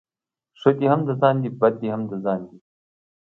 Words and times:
ښه 0.59 0.71
دي 0.77 0.85
هم 0.91 1.01
د 1.07 1.09
ځان 1.21 1.35
دي، 1.43 1.49
بد 1.59 1.73
دي 1.81 1.87
هم 1.93 2.01
د 2.09 2.11
ځآن. 2.23 2.41